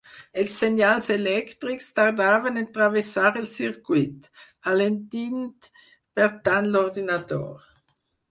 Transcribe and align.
Els 0.43 0.53
senyals 0.59 1.09
elèctrics 1.15 1.89
tardaven 1.99 2.57
en 2.61 2.69
travessar 2.77 3.27
el 3.43 3.45
circuit, 3.57 4.27
alentint 4.73 5.69
per 6.21 6.31
tant 6.49 6.73
l'ordinador. 6.73 7.71